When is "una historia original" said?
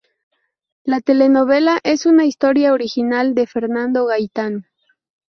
2.07-3.35